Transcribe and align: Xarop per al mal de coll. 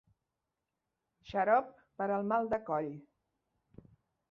Xarop 1.33 1.69
per 2.01 2.09
al 2.15 2.27
mal 2.33 2.51
de 2.57 2.61
coll. 2.73 2.91